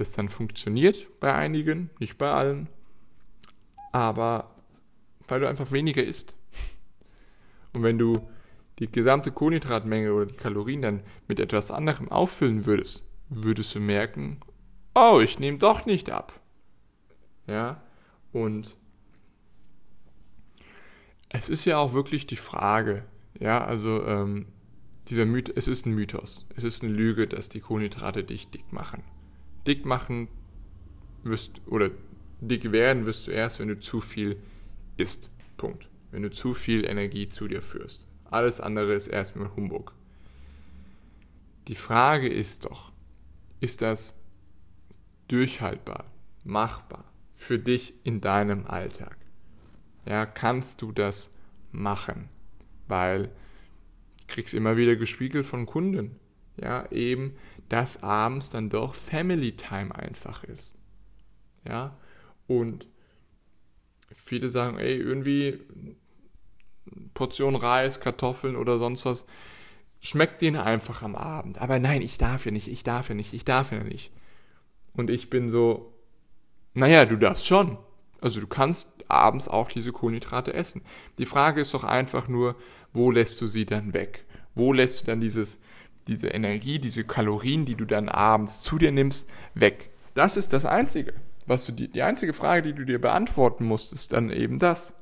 das 0.00 0.12
dann 0.12 0.30
funktioniert 0.30 1.20
bei 1.20 1.34
einigen, 1.34 1.90
nicht 1.98 2.16
bei 2.16 2.30
allen, 2.30 2.68
aber 3.92 4.54
weil 5.28 5.40
du 5.40 5.48
einfach 5.48 5.72
weniger 5.72 6.02
isst. 6.02 6.34
Und 7.74 7.82
wenn 7.82 7.98
du 7.98 8.28
die 8.78 8.90
gesamte 8.90 9.30
Kohlenhydratmenge 9.30 10.12
oder 10.12 10.26
die 10.26 10.36
Kalorien 10.36 10.82
dann 10.82 11.02
mit 11.28 11.38
etwas 11.38 11.70
anderem 11.70 12.10
auffüllen 12.10 12.64
würdest, 12.64 13.04
würdest 13.28 13.74
du 13.74 13.80
merken, 13.80 14.40
oh, 14.94 15.20
ich 15.22 15.38
nehme 15.38 15.58
doch 15.58 15.84
nicht 15.84 16.10
ab. 16.10 16.40
Ja, 17.46 17.82
und 18.32 18.76
es 21.28 21.48
ist 21.50 21.66
ja 21.66 21.76
auch 21.76 21.92
wirklich 21.92 22.26
die 22.26 22.36
Frage, 22.36 23.04
ja, 23.38 23.62
also 23.62 24.02
ähm, 24.04 24.46
dieser 25.08 25.26
Mythos, 25.26 25.54
es 25.56 25.68
ist 25.68 25.86
ein 25.86 25.94
Mythos, 25.94 26.46
es 26.56 26.64
ist 26.64 26.82
eine 26.82 26.92
Lüge, 26.92 27.28
dass 27.28 27.50
die 27.50 27.60
Kohlenhydrate 27.60 28.24
dich 28.24 28.50
dick 28.50 28.72
machen. 28.72 29.04
Dick 29.66 29.84
machen 29.84 30.28
wirst, 31.22 31.60
oder 31.66 31.90
dick 32.40 32.72
werden 32.72 33.06
wirst 33.06 33.26
du 33.26 33.32
erst, 33.32 33.58
wenn 33.58 33.68
du 33.68 33.78
zu 33.78 34.00
viel 34.00 34.36
isst. 34.96 35.30
Punkt. 35.56 35.88
Wenn 36.10 36.22
du 36.22 36.30
zu 36.30 36.54
viel 36.54 36.84
Energie 36.84 37.28
zu 37.28 37.46
dir 37.46 37.62
führst. 37.62 38.08
Alles 38.24 38.60
andere 38.60 38.94
ist 38.94 39.08
erstmal 39.08 39.54
Humbug. 39.54 39.94
Die 41.68 41.74
Frage 41.74 42.28
ist 42.28 42.64
doch, 42.64 42.92
ist 43.60 43.82
das 43.82 44.24
durchhaltbar, 45.28 46.04
machbar 46.42 47.04
für 47.34 47.58
dich 47.58 47.94
in 48.02 48.20
deinem 48.20 48.66
Alltag? 48.66 49.20
ja, 50.06 50.26
kannst 50.26 50.82
du 50.82 50.92
das 50.92 51.34
machen? 51.72 52.28
Weil 52.88 53.30
ich 54.18 54.26
krieg's 54.26 54.54
immer 54.54 54.76
wieder 54.76 54.96
gespiegelt 54.96 55.46
von 55.46 55.66
Kunden, 55.66 56.16
ja, 56.60 56.90
eben, 56.90 57.36
dass 57.68 58.02
abends 58.02 58.50
dann 58.50 58.68
doch 58.68 58.94
Family 58.94 59.52
Time 59.52 59.94
einfach 59.94 60.44
ist. 60.44 60.76
Ja, 61.66 61.96
und 62.46 62.86
viele 64.14 64.48
sagen, 64.48 64.78
ey, 64.78 64.96
irgendwie 64.96 65.60
Portion 67.14 67.54
Reis, 67.56 68.00
Kartoffeln 68.00 68.56
oder 68.56 68.78
sonst 68.78 69.04
was, 69.04 69.24
schmeckt 70.00 70.42
denen 70.42 70.60
einfach 70.60 71.02
am 71.02 71.14
Abend. 71.14 71.58
Aber 71.58 71.78
nein, 71.78 72.02
ich 72.02 72.18
darf 72.18 72.44
ja 72.46 72.50
nicht, 72.50 72.68
ich 72.68 72.82
darf 72.82 73.08
ja 73.08 73.14
nicht, 73.14 73.32
ich 73.32 73.44
darf 73.44 73.72
ja 73.72 73.82
nicht. 73.82 74.12
Und 74.94 75.10
ich 75.10 75.30
bin 75.30 75.48
so, 75.48 75.94
naja, 76.74 77.04
du 77.04 77.16
darfst 77.16 77.46
schon. 77.46 77.78
Also 78.20 78.40
du 78.40 78.46
kannst 78.46 79.04
abends 79.08 79.48
auch 79.48 79.70
diese 79.70 79.92
Kohlenhydrate 79.92 80.52
essen. 80.52 80.82
Die 81.18 81.26
Frage 81.26 81.60
ist 81.60 81.74
doch 81.74 81.84
einfach 81.84 82.28
nur, 82.28 82.56
wo 82.92 83.10
lässt 83.10 83.40
du 83.40 83.46
sie 83.46 83.66
dann 83.66 83.92
weg? 83.94 84.24
Wo 84.54 84.72
lässt 84.72 85.02
du 85.02 85.06
dann 85.06 85.20
dieses, 85.20 85.60
diese 86.08 86.28
Energie, 86.28 86.78
diese 86.78 87.04
Kalorien, 87.04 87.64
die 87.64 87.76
du 87.76 87.84
dann 87.84 88.08
abends 88.08 88.62
zu 88.62 88.78
dir 88.78 88.92
nimmst, 88.92 89.30
weg? 89.54 89.90
Das 90.14 90.36
ist 90.36 90.52
das 90.52 90.64
Einzige, 90.64 91.14
was 91.46 91.66
du 91.66 91.72
die, 91.72 91.88
die 91.88 92.02
einzige 92.02 92.32
Frage, 92.32 92.62
die 92.62 92.74
du 92.74 92.84
dir 92.84 93.00
beantworten 93.00 93.64
musst, 93.64 93.92
ist 93.92 94.12
dann 94.12 94.30
eben 94.30 94.58
das. 94.58 94.94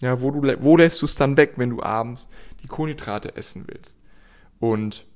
Ja, 0.00 0.20
wo 0.20 0.30
du, 0.30 0.42
wo 0.62 0.76
lässt 0.76 1.02
du 1.02 1.06
es 1.06 1.16
dann 1.16 1.36
weg, 1.36 1.54
wenn 1.56 1.70
du 1.70 1.82
abends 1.82 2.28
die 2.62 2.68
Kohlenhydrate 2.68 3.36
essen 3.36 3.64
willst? 3.66 3.98
Und 4.60 5.06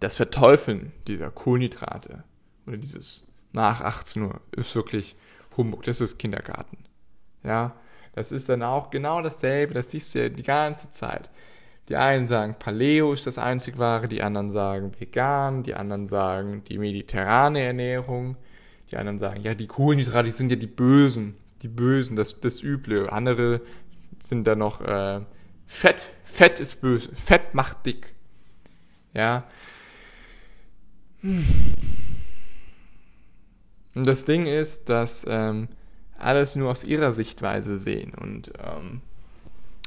das 0.00 0.16
Verteufeln 0.16 0.92
dieser 1.06 1.30
Kohlenhydrate 1.30 2.24
oder 2.66 2.76
dieses 2.76 3.26
nach 3.52 3.80
18 3.80 4.22
Uhr 4.22 4.40
ist 4.52 4.74
wirklich 4.74 5.16
Humbug. 5.56 5.84
Das 5.84 6.00
ist 6.00 6.18
Kindergarten. 6.18 6.78
Ja, 7.44 7.76
das 8.12 8.32
ist 8.32 8.48
dann 8.48 8.62
auch 8.62 8.90
genau 8.90 9.22
dasselbe. 9.22 9.74
Das 9.74 9.90
siehst 9.90 10.14
du 10.14 10.22
ja 10.22 10.28
die 10.28 10.42
ganze 10.42 10.90
Zeit. 10.90 11.30
Die 11.88 11.96
einen 11.96 12.26
sagen, 12.26 12.56
Paleo 12.58 13.12
ist 13.12 13.26
das 13.26 13.36
einzig 13.36 13.76
wahre, 13.78 14.08
die 14.08 14.22
anderen 14.22 14.50
sagen 14.50 14.92
vegan, 14.98 15.62
die 15.62 15.74
anderen 15.74 16.06
sagen 16.06 16.64
die 16.64 16.78
mediterrane 16.78 17.60
Ernährung, 17.60 18.36
die 18.90 18.96
anderen 18.96 19.18
sagen, 19.18 19.42
ja, 19.42 19.54
die 19.54 19.66
Kohlenhydrate 19.66 20.30
sind 20.30 20.50
ja 20.50 20.56
die 20.56 20.66
Bösen, 20.66 21.36
die 21.62 21.68
Bösen, 21.68 22.16
das, 22.16 22.40
das 22.40 22.62
Üble. 22.62 23.10
Andere 23.10 23.60
sind 24.18 24.46
da 24.46 24.54
noch 24.54 24.80
äh, 24.80 25.20
Fett, 25.66 26.06
Fett 26.24 26.60
ist 26.60 26.80
böse, 26.80 27.14
Fett 27.14 27.54
macht 27.54 27.84
dick. 27.86 28.14
Ja. 29.12 29.44
Und 33.94 34.06
das 34.06 34.24
Ding 34.24 34.46
ist, 34.46 34.88
dass 34.88 35.24
ähm, 35.28 35.68
alles 36.18 36.56
nur 36.56 36.70
aus 36.70 36.84
ihrer 36.84 37.12
Sichtweise 37.12 37.78
sehen. 37.78 38.12
Und 38.14 38.52
ähm, 38.58 39.02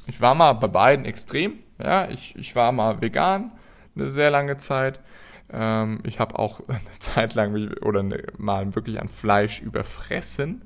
ich 0.08 0.22
war 0.22 0.36
mal 0.36 0.54
bei 0.54 0.68
beiden 0.68 1.06
extrem. 1.06 1.60
Ja, 1.80 2.10
ich, 2.10 2.36
ich 2.36 2.56
war 2.56 2.72
mal 2.72 3.02
vegan 3.02 3.52
eine 3.96 4.10
sehr 4.10 4.30
lange 4.30 4.58
Zeit. 4.58 5.02
Ähm, 5.50 6.00
ich 6.04 6.20
habe 6.20 6.38
auch 6.38 6.62
eine 6.68 7.00
Zeit 7.00 7.36
lang 7.36 7.74
oder 7.82 8.02
eine, 8.02 8.24
mal 8.38 8.76
wirklich 8.76 9.00
an 9.02 9.10
Fleisch 9.10 9.62
überfressen. 9.62 10.64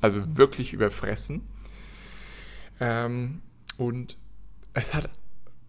Also 0.00 0.36
wirklich 0.36 0.72
überfressen. 0.72 1.42
Ähm, 2.80 3.42
und 3.76 4.16
es 4.72 4.94
hat 4.94 5.10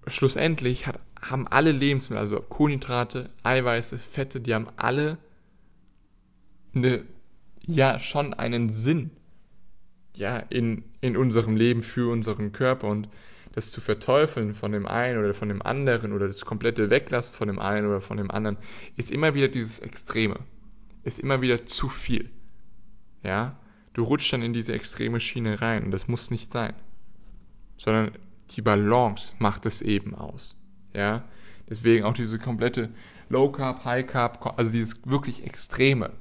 schlussendlich 0.08 0.88
hat, 0.88 1.00
haben 1.22 1.48
alle 1.48 1.72
Lebensmittel, 1.72 2.22
also 2.22 2.40
Kohlenhydrate, 2.40 3.30
Eiweiße, 3.44 4.00
Fette, 4.00 4.40
die 4.42 4.54
haben 4.54 4.68
alle 4.78 5.18
eine, 6.74 7.04
ja, 7.66 8.00
schon 8.00 8.34
einen 8.34 8.72
Sinn. 8.72 9.12
Ja, 10.16 10.38
in, 10.38 10.84
in 11.00 11.16
unserem 11.16 11.56
Leben 11.56 11.84
für 11.84 12.12
unseren 12.12 12.52
Körper 12.52 12.88
und 12.88 13.08
das 13.54 13.72
zu 13.72 13.82
verteufeln 13.82 14.56
von 14.56 14.72
dem 14.72 14.88
einen 14.88 15.20
oder 15.20 15.34
von 15.34 15.50
dem 15.50 15.62
anderen 15.62 16.14
oder 16.14 16.28
das 16.28 16.46
komplette 16.46 16.90
Weglassen 16.90 17.36
von 17.36 17.48
dem 17.48 17.60
einen 17.60 17.88
oder 17.88 18.02
von 18.02 18.18
dem 18.18 18.32
anderen, 18.32 18.58
ist 18.96 19.12
immer 19.12 19.34
wieder 19.34 19.48
dieses 19.48 19.80
Extreme. 19.80 20.40
Ist 21.04 21.20
immer 21.20 21.42
wieder 21.42 21.66
zu 21.66 21.90
viel. 21.90 22.30
Ja? 23.24 23.58
Du 23.94 24.04
rutschst 24.04 24.34
dann 24.34 24.42
in 24.42 24.54
diese 24.54 24.74
extreme 24.74 25.20
Schiene 25.20 25.62
rein 25.62 25.84
und 25.84 25.92
das 25.92 26.08
muss 26.08 26.32
nicht 26.32 26.52
sein. 26.52 26.74
Sondern 27.78 28.12
die 28.52 28.62
Balance 28.62 29.36
macht 29.40 29.66
es 29.66 29.82
eben 29.82 30.16
aus. 30.16 30.58
Ja? 30.94 31.24
Deswegen 31.70 32.06
auch 32.06 32.14
diese 32.14 32.40
komplette 32.40 32.90
Low 33.30 33.52
Carb, 33.52 33.86
High 33.86 34.06
Carb, 34.06 34.58
also 34.58 34.72
dieses 34.72 35.00
wirklich 35.06 35.46
Extreme. 35.46 36.12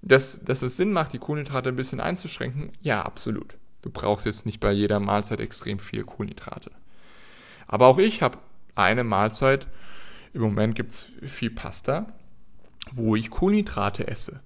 Dass, 0.00 0.42
dass 0.44 0.62
es 0.62 0.76
Sinn 0.76 0.92
macht, 0.92 1.12
die 1.12 1.18
Kohlenhydrate 1.18 1.68
ein 1.68 1.76
bisschen 1.76 2.00
einzuschränken, 2.00 2.70
ja, 2.80 3.02
absolut. 3.02 3.56
Du 3.88 3.92
brauchst 3.92 4.26
jetzt 4.26 4.44
nicht 4.44 4.60
bei 4.60 4.70
jeder 4.70 5.00
Mahlzeit 5.00 5.40
extrem 5.40 5.78
viel 5.78 6.04
Kohlenhydrate. 6.04 6.72
Aber 7.66 7.86
auch 7.86 7.96
ich 7.96 8.20
habe 8.20 8.36
eine 8.74 9.02
Mahlzeit, 9.02 9.66
im 10.34 10.42
Moment 10.42 10.74
gibt 10.74 10.90
es 10.90 11.10
viel 11.26 11.48
Pasta, 11.48 12.12
wo 12.92 13.16
ich 13.16 13.30
Kohlenhydrate 13.30 14.06
esse. 14.06 14.42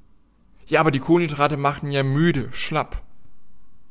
Ja, 0.68 0.78
aber 0.78 0.92
die 0.92 1.00
Kohlenhydrate 1.00 1.56
machen 1.56 1.90
ja 1.90 2.04
müde, 2.04 2.52
schlapp. 2.52 3.02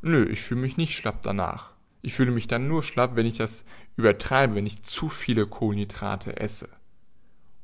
Nö, 0.01 0.24
ich 0.24 0.39
fühle 0.39 0.62
mich 0.62 0.77
nicht 0.77 0.96
schlapp 0.96 1.22
danach. 1.22 1.74
Ich 2.01 2.13
fühle 2.13 2.31
mich 2.31 2.48
dann 2.48 2.70
nur 2.70 2.81
schlapp, 2.81 3.17
wenn 3.17 3.25
ich 3.25 3.36
das 3.36 3.65
übertreibe, 3.98 4.55
wenn 4.55 4.65
ich 4.65 4.84
zu 4.84 5.10
viele 5.10 5.48
Kohlenhydrate 5.48 6.39
esse. 6.39 6.70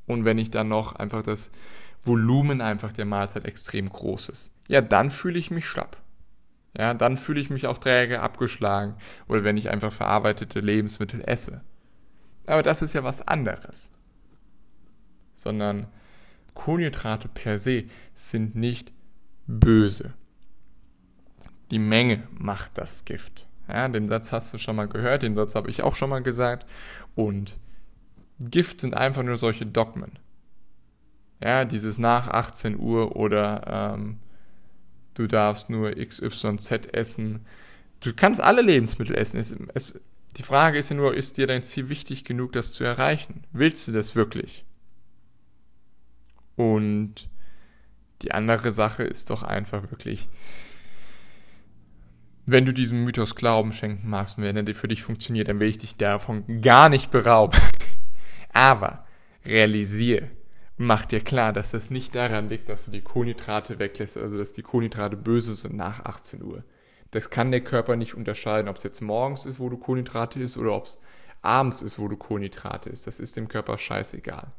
Und 0.06 0.26
wenn 0.26 0.36
ich 0.36 0.50
dann 0.50 0.68
noch 0.68 0.94
einfach 0.94 1.22
das 1.22 1.50
Volumen 2.02 2.60
einfach 2.60 2.92
der 2.92 3.06
Mahlzeit 3.06 3.46
extrem 3.46 3.88
groß 3.88 4.28
ist. 4.28 4.52
Ja, 4.66 4.82
dann 4.82 5.10
fühle 5.10 5.38
ich 5.38 5.50
mich 5.50 5.66
schlapp. 5.66 5.96
Ja, 6.76 6.94
dann 6.94 7.16
fühle 7.16 7.40
ich 7.40 7.50
mich 7.50 7.66
auch 7.66 7.78
träge, 7.78 8.20
abgeschlagen 8.20 8.94
oder 9.26 9.44
wenn 9.44 9.56
ich 9.56 9.70
einfach 9.70 9.92
verarbeitete 9.92 10.60
Lebensmittel 10.60 11.22
esse. 11.24 11.62
Aber 12.46 12.62
das 12.62 12.82
ist 12.82 12.92
ja 12.94 13.04
was 13.04 13.26
anderes. 13.26 13.90
Sondern 15.34 15.86
Kohlenhydrate 16.54 17.28
per 17.28 17.58
se 17.58 17.84
sind 18.14 18.54
nicht 18.54 18.92
böse. 19.46 20.14
Die 21.70 21.78
Menge 21.78 22.26
macht 22.32 22.78
das 22.78 23.04
Gift. 23.04 23.46
Ja, 23.68 23.86
den 23.88 24.08
Satz 24.08 24.32
hast 24.32 24.54
du 24.54 24.58
schon 24.58 24.76
mal 24.76 24.88
gehört, 24.88 25.22
den 25.22 25.34
Satz 25.34 25.54
habe 25.54 25.68
ich 25.68 25.82
auch 25.82 25.94
schon 25.94 26.10
mal 26.10 26.22
gesagt. 26.22 26.66
Und 27.14 27.58
Gift 28.40 28.80
sind 28.80 28.94
einfach 28.94 29.22
nur 29.22 29.36
solche 29.36 29.66
Dogmen. 29.66 30.18
Ja, 31.42 31.64
dieses 31.64 31.98
nach 31.98 32.28
18 32.28 32.78
Uhr 32.78 33.14
oder 33.16 33.94
ähm, 33.94 34.18
du 35.18 35.26
darfst 35.26 35.68
nur 35.70 35.92
XYZ 35.94 36.70
essen. 36.92 37.44
Du 38.00 38.14
kannst 38.14 38.40
alle 38.40 38.62
Lebensmittel 38.62 39.16
essen. 39.16 39.38
Es, 39.38 39.56
es, 39.74 40.00
die 40.36 40.42
Frage 40.42 40.78
ist 40.78 40.90
ja 40.90 40.96
nur, 40.96 41.14
ist 41.14 41.36
dir 41.36 41.46
dein 41.46 41.64
Ziel 41.64 41.88
wichtig 41.88 42.24
genug, 42.24 42.52
das 42.52 42.72
zu 42.72 42.84
erreichen? 42.84 43.44
Willst 43.52 43.88
du 43.88 43.92
das 43.92 44.14
wirklich? 44.14 44.64
Und 46.56 47.28
die 48.22 48.32
andere 48.32 48.72
Sache 48.72 49.04
ist 49.04 49.30
doch 49.30 49.42
einfach 49.42 49.90
wirklich, 49.90 50.28
wenn 52.46 52.64
du 52.64 52.72
diesem 52.72 53.04
Mythos 53.04 53.34
Glauben 53.34 53.72
schenken 53.72 54.08
magst 54.08 54.38
und 54.38 54.44
wenn 54.44 54.56
er 54.56 54.74
für 54.74 54.88
dich 54.88 55.02
funktioniert, 55.02 55.48
dann 55.48 55.60
will 55.60 55.68
ich 55.68 55.78
dich 55.78 55.96
davon 55.96 56.60
gar 56.62 56.88
nicht 56.88 57.10
berauben. 57.10 57.58
Aber 58.52 59.06
realisiere, 59.44 60.30
mach 60.78 61.04
dir 61.04 61.20
klar, 61.20 61.52
dass 61.52 61.72
das 61.72 61.90
nicht 61.90 62.14
daran 62.14 62.48
liegt, 62.48 62.68
dass 62.68 62.86
du 62.86 62.90
die 62.90 63.02
Kohlenhydrate 63.02 63.78
weglässt, 63.78 64.16
also 64.16 64.38
dass 64.38 64.52
die 64.52 64.62
Kohlenhydrate 64.62 65.16
böse 65.16 65.54
sind 65.54 65.76
nach 65.76 66.04
18 66.04 66.42
Uhr. 66.42 66.64
Das 67.10 67.30
kann 67.30 67.50
der 67.50 67.62
Körper 67.62 67.96
nicht 67.96 68.14
unterscheiden, 68.14 68.68
ob 68.68 68.78
es 68.78 68.84
jetzt 68.84 69.00
morgens 69.00 69.44
ist, 69.44 69.58
wo 69.58 69.68
du 69.68 69.76
Kohlenhydrate 69.76 70.40
isst, 70.40 70.56
oder 70.56 70.74
ob 70.74 70.86
es 70.86 70.98
abends 71.42 71.82
ist, 71.82 71.98
wo 71.98 72.08
du 72.08 72.16
Kohlenhydrate 72.16 72.90
isst. 72.90 73.06
Das 73.06 73.20
ist 73.20 73.36
dem 73.36 73.48
Körper 73.48 73.76
scheißegal. 73.76 74.52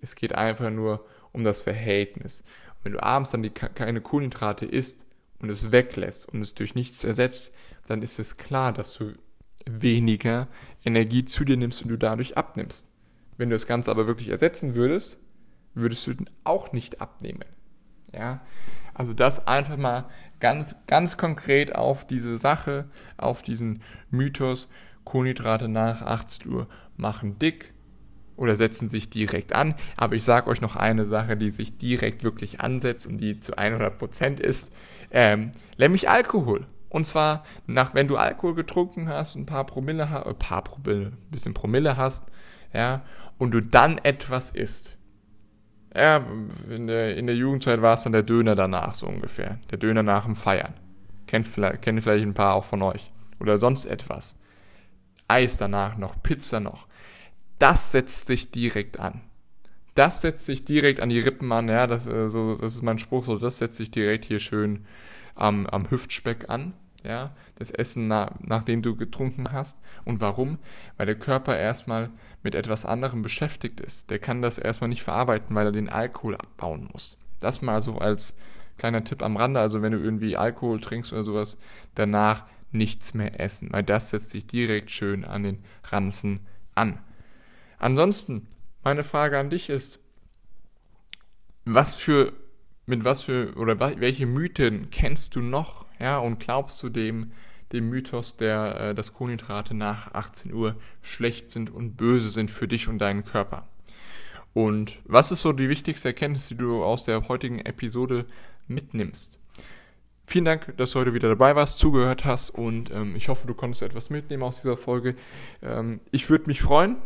Es 0.00 0.14
geht 0.14 0.34
einfach 0.34 0.70
nur 0.70 1.04
um 1.32 1.44
das 1.44 1.62
Verhältnis. 1.62 2.42
Und 2.76 2.84
wenn 2.84 2.92
du 2.92 3.02
abends 3.02 3.30
dann 3.30 3.42
die, 3.42 3.50
keine 3.50 4.00
Kohlenhydrate 4.00 4.66
isst 4.66 5.06
und 5.40 5.50
es 5.50 5.72
weglässt 5.72 6.28
und 6.28 6.42
es 6.42 6.54
durch 6.54 6.74
nichts 6.74 7.02
ersetzt, 7.02 7.52
dann 7.86 8.02
ist 8.02 8.18
es 8.18 8.36
klar, 8.36 8.72
dass 8.72 8.94
du 8.94 9.14
weniger 9.66 10.48
Energie 10.84 11.24
zu 11.24 11.44
dir 11.44 11.56
nimmst 11.56 11.82
und 11.82 11.88
du 11.88 11.98
dadurch 11.98 12.36
abnimmst. 12.36 12.90
Wenn 13.36 13.50
du 13.50 13.54
das 13.54 13.66
Ganze 13.66 13.90
aber 13.90 14.06
wirklich 14.06 14.28
ersetzen 14.28 14.74
würdest, 14.74 15.18
würdest 15.74 16.06
du 16.06 16.14
auch 16.44 16.72
nicht 16.72 17.00
abnehmen. 17.00 17.44
Ja, 18.12 18.40
also 18.94 19.12
das 19.12 19.46
einfach 19.46 19.76
mal 19.76 20.08
ganz, 20.40 20.74
ganz 20.86 21.16
konkret 21.16 21.74
auf 21.74 22.06
diese 22.06 22.38
Sache, 22.38 22.88
auf 23.16 23.42
diesen 23.42 23.82
Mythos, 24.10 24.68
Kohlenhydrate 25.04 25.68
nach 25.68 26.02
18 26.02 26.50
Uhr 26.52 26.68
machen 26.96 27.38
dick 27.38 27.72
oder 28.36 28.56
setzen 28.56 28.88
sich 28.88 29.10
direkt 29.10 29.54
an. 29.54 29.74
Aber 29.96 30.14
ich 30.14 30.24
sage 30.24 30.48
euch 30.48 30.60
noch 30.60 30.76
eine 30.76 31.06
Sache, 31.06 31.36
die 31.36 31.50
sich 31.50 31.78
direkt 31.78 32.24
wirklich 32.24 32.60
ansetzt 32.60 33.06
und 33.06 33.18
die 33.18 33.38
zu 33.38 33.54
100% 33.56 34.40
ist, 34.40 34.72
ähm, 35.10 35.52
nämlich 35.78 36.08
Alkohol. 36.08 36.66
Und 36.88 37.06
zwar, 37.06 37.44
nach, 37.66 37.94
wenn 37.94 38.08
du 38.08 38.16
Alkohol 38.16 38.54
getrunken 38.54 39.08
hast, 39.08 39.36
ein 39.36 39.46
paar 39.46 39.64
Promille, 39.64 40.02
äh, 40.02 40.34
paar 40.34 40.64
Promille, 40.64 41.06
ein 41.06 41.30
bisschen 41.30 41.54
Promille 41.54 41.96
hast, 41.96 42.24
ja, 42.72 43.02
und 43.38 43.52
du 43.52 43.60
dann 43.60 43.98
etwas 43.98 44.50
isst, 44.50 44.96
ja, 45.94 46.24
in 46.68 46.86
der, 46.86 47.16
in 47.16 47.26
der 47.26 47.36
Jugendzeit 47.36 47.82
war 47.82 47.94
es 47.94 48.02
dann 48.02 48.12
der 48.12 48.22
Döner 48.22 48.54
danach, 48.54 48.94
so 48.94 49.06
ungefähr. 49.06 49.58
Der 49.70 49.78
Döner 49.78 50.02
nach 50.02 50.24
dem 50.24 50.36
Feiern. 50.36 50.74
Kennt 51.26 51.46
vielleicht, 51.46 51.82
kennen 51.82 52.00
vielleicht 52.00 52.24
ein 52.24 52.34
paar 52.34 52.54
auch 52.54 52.64
von 52.64 52.82
euch. 52.82 53.12
Oder 53.40 53.58
sonst 53.58 53.86
etwas. 53.86 54.36
Eis 55.28 55.56
danach 55.56 55.96
noch, 55.96 56.22
Pizza 56.22 56.60
noch. 56.60 56.86
Das 57.58 57.92
setzt 57.92 58.26
sich 58.26 58.50
direkt 58.50 59.00
an. 59.00 59.22
Das 59.94 60.20
setzt 60.20 60.46
sich 60.46 60.64
direkt 60.64 61.00
an 61.00 61.08
die 61.08 61.18
Rippen 61.18 61.50
an, 61.52 61.68
ja, 61.68 61.86
das, 61.86 62.06
äh, 62.06 62.28
so, 62.28 62.54
das 62.54 62.74
ist 62.74 62.82
mein 62.82 62.98
Spruch, 62.98 63.24
so, 63.24 63.38
das 63.38 63.58
setzt 63.58 63.76
sich 63.76 63.90
direkt 63.90 64.24
hier 64.24 64.38
schön 64.38 64.86
am, 65.34 65.66
am 65.66 65.90
Hüftspeck 65.90 66.48
an 66.48 66.74
ja, 67.04 67.34
das 67.56 67.70
Essen, 67.70 68.08
na, 68.08 68.34
nachdem 68.40 68.82
du 68.82 68.96
getrunken 68.96 69.52
hast. 69.52 69.78
Und 70.04 70.20
warum? 70.20 70.58
Weil 70.96 71.06
der 71.06 71.18
Körper 71.18 71.56
erstmal 71.58 72.10
mit 72.42 72.54
etwas 72.54 72.84
anderem 72.84 73.22
beschäftigt 73.22 73.80
ist. 73.80 74.10
Der 74.10 74.18
kann 74.18 74.42
das 74.42 74.58
erstmal 74.58 74.88
nicht 74.88 75.02
verarbeiten, 75.02 75.54
weil 75.54 75.66
er 75.66 75.72
den 75.72 75.88
Alkohol 75.88 76.36
abbauen 76.36 76.88
muss. 76.92 77.16
Das 77.40 77.62
mal 77.62 77.80
so 77.80 77.98
als 77.98 78.34
kleiner 78.78 79.04
Tipp 79.04 79.22
am 79.22 79.36
Rande. 79.36 79.60
Also 79.60 79.82
wenn 79.82 79.92
du 79.92 79.98
irgendwie 79.98 80.36
Alkohol 80.36 80.80
trinkst 80.80 81.12
oder 81.12 81.24
sowas, 81.24 81.58
danach 81.94 82.46
nichts 82.72 83.14
mehr 83.14 83.40
essen, 83.40 83.72
weil 83.72 83.82
das 83.82 84.10
setzt 84.10 84.30
sich 84.30 84.46
direkt 84.46 84.90
schön 84.90 85.24
an 85.24 85.42
den 85.42 85.64
Ranzen 85.84 86.46
an. 86.74 86.98
Ansonsten, 87.78 88.46
meine 88.84 89.02
Frage 89.02 89.38
an 89.38 89.50
dich 89.50 89.70
ist, 89.70 90.00
was 91.64 91.94
für 91.94 92.32
mit 92.90 93.04
was 93.04 93.22
für 93.22 93.54
oder 93.56 93.78
welche 93.78 94.26
Mythen 94.26 94.90
kennst 94.90 95.36
du 95.36 95.40
noch, 95.40 95.86
ja, 96.00 96.18
und 96.18 96.40
glaubst 96.40 96.82
du 96.82 96.88
dem, 96.88 97.32
dem 97.72 97.88
Mythos, 97.88 98.36
der, 98.36 98.80
äh, 98.80 98.94
dass 98.94 99.14
Kohlenhydrate 99.14 99.74
nach 99.74 100.12
18 100.14 100.52
Uhr 100.52 100.76
schlecht 101.02 101.50
sind 101.50 101.70
und 101.70 101.96
böse 101.96 102.30
sind 102.30 102.50
für 102.50 102.66
dich 102.66 102.88
und 102.88 102.98
deinen 102.98 103.24
Körper? 103.24 103.68
Und 104.52 104.98
was 105.04 105.30
ist 105.30 105.42
so 105.42 105.52
die 105.52 105.68
wichtigste 105.68 106.08
Erkenntnis, 106.08 106.48
die 106.48 106.56
du 106.56 106.82
aus 106.82 107.04
der 107.04 107.28
heutigen 107.28 107.60
Episode 107.60 108.26
mitnimmst? 108.66 109.38
Vielen 110.26 110.44
Dank, 110.44 110.76
dass 110.76 110.92
du 110.92 111.00
heute 111.00 111.14
wieder 111.14 111.28
dabei 111.28 111.56
warst, 111.56 111.78
zugehört 111.78 112.24
hast 112.24 112.50
und 112.50 112.90
ähm, 112.92 113.16
ich 113.16 113.28
hoffe, 113.28 113.46
du 113.46 113.54
konntest 113.54 113.82
etwas 113.82 114.10
mitnehmen 114.10 114.44
aus 114.44 114.62
dieser 114.62 114.76
Folge. 114.76 115.16
Ähm, 115.60 116.00
ich 116.12 116.30
würde 116.30 116.46
mich 116.46 116.62
freuen, 116.62 116.96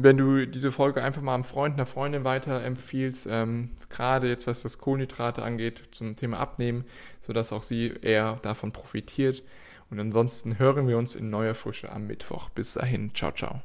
wenn 0.00 0.16
du 0.16 0.46
diese 0.46 0.70
Folge 0.70 1.02
einfach 1.02 1.22
mal 1.22 1.34
einem 1.34 1.44
Freund, 1.44 1.74
einer 1.74 1.86
Freundin 1.86 2.24
weiterempfiehlst, 2.24 3.26
ähm, 3.28 3.70
gerade 3.90 4.28
jetzt 4.28 4.46
was 4.46 4.62
das 4.62 4.78
Kohlenhydrate 4.78 5.42
angeht, 5.42 5.82
zum 5.90 6.14
Thema 6.14 6.38
Abnehmen, 6.38 6.84
sodass 7.20 7.52
auch 7.52 7.64
sie 7.64 7.94
eher 8.00 8.36
davon 8.42 8.72
profitiert. 8.72 9.42
Und 9.90 9.98
ansonsten 9.98 10.58
hören 10.58 10.86
wir 10.86 10.98
uns 10.98 11.16
in 11.16 11.30
neuer 11.30 11.54
Frische 11.54 11.90
am 11.90 12.06
Mittwoch. 12.06 12.48
Bis 12.50 12.74
dahin, 12.74 13.14
ciao, 13.14 13.32
ciao. 13.32 13.62